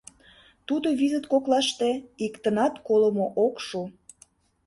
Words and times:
Тудо 0.67 0.87
визыт 0.99 1.25
коклаште 1.31 1.89
иктынат 2.25 2.73
колымо 2.87 3.25
ок 3.45 3.55
шу. 3.67 3.81